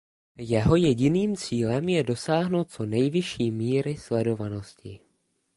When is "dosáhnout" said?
2.03-2.69